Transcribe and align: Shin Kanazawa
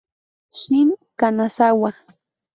Shin 0.59 0.89
Kanazawa 1.19 1.89